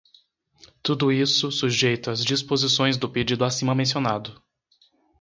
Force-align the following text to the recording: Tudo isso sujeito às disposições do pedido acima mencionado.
Tudo 0.81 1.11
isso 1.11 1.51
sujeito 1.51 2.09
às 2.09 2.25
disposições 2.25 2.97
do 2.97 3.07
pedido 3.07 3.45
acima 3.45 3.75
mencionado. 3.75 4.41